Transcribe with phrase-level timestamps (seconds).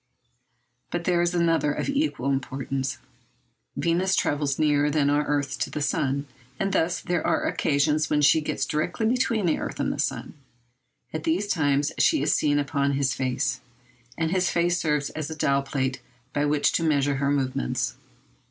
[0.89, 2.97] But there is another of equal importance.
[3.77, 6.25] Venus travels nearer than our earth to the sun.
[6.59, 10.33] And thus there are occasions when she gets directly between the earth and the sun.
[11.13, 13.59] At those times she is seen upon his face,
[14.17, 16.01] and his face serves as a dial plate
[16.33, 17.93] by which to measure her movements.